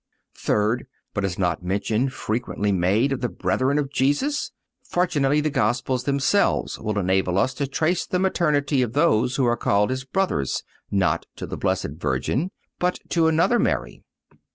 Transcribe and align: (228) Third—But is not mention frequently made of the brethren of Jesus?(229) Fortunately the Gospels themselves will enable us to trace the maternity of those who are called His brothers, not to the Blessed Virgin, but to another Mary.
(228) 0.33 0.83
Third—But 1.13 1.23
is 1.25 1.37
not 1.37 1.61
mention 1.61 2.09
frequently 2.09 2.71
made 2.71 3.11
of 3.11 3.21
the 3.21 3.29
brethren 3.29 3.77
of 3.77 3.91
Jesus?(229) 3.91 4.87
Fortunately 4.91 5.41
the 5.41 5.51
Gospels 5.51 6.05
themselves 6.05 6.79
will 6.79 6.97
enable 6.97 7.37
us 7.37 7.53
to 7.53 7.67
trace 7.67 8.07
the 8.07 8.17
maternity 8.17 8.81
of 8.81 8.93
those 8.93 9.35
who 9.35 9.45
are 9.45 9.55
called 9.55 9.91
His 9.91 10.03
brothers, 10.03 10.63
not 10.89 11.27
to 11.35 11.45
the 11.45 11.55
Blessed 11.55 11.97
Virgin, 11.99 12.49
but 12.79 12.97
to 13.09 13.27
another 13.27 13.59
Mary. 13.59 14.01